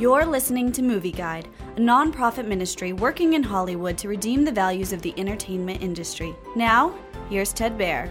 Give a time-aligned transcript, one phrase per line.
[0.00, 4.94] You're listening to Movie Guide, a nonprofit ministry working in Hollywood to redeem the values
[4.94, 6.34] of the entertainment industry.
[6.56, 6.94] Now,
[7.28, 8.08] here's Ted Baehr.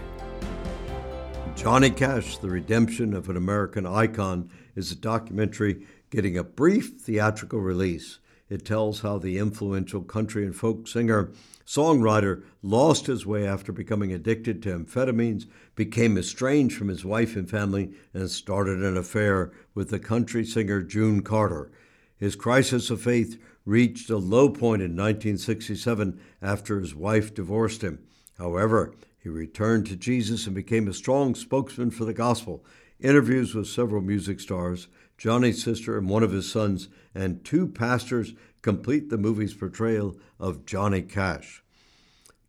[1.56, 7.58] Johnny Cash, The Redemption of an American Icon, is a documentary getting a brief theatrical
[7.58, 8.20] release.
[8.50, 11.30] It tells how the influential country and folk singer
[11.64, 15.46] songwriter lost his way after becoming addicted to amphetamines,
[15.76, 20.82] became estranged from his wife and family, and started an affair with the country singer
[20.82, 21.70] June Carter.
[22.16, 28.00] His crisis of faith reached a low point in 1967 after his wife divorced him.
[28.36, 32.64] However, he returned to Jesus and became a strong spokesman for the gospel.
[33.00, 38.34] Interviews with several music stars, Johnny's sister and one of his sons, and two pastors
[38.62, 41.62] complete the movie's portrayal of Johnny Cash.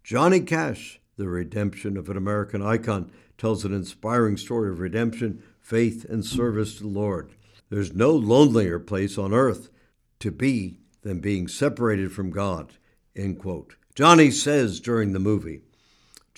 [0.04, 6.06] Johnny Cash, the redemption of an American icon, tells an inspiring story of redemption, faith,
[6.10, 7.32] and service to the Lord.
[7.70, 9.70] There's no lonelier place on earth
[10.20, 12.74] to be than being separated from God.
[13.16, 13.76] End quote.
[13.96, 15.62] Johnny says during the movie,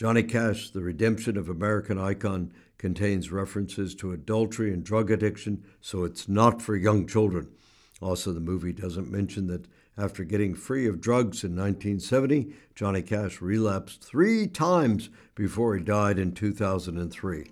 [0.03, 6.03] Johnny Cash, the redemption of American icon, contains references to adultery and drug addiction, so
[6.03, 7.47] it's not for young children.
[8.01, 9.65] Also, the movie doesn't mention that
[9.97, 16.19] after getting free of drugs in 1970, Johnny Cash relapsed three times before he died
[16.19, 17.51] in 2003.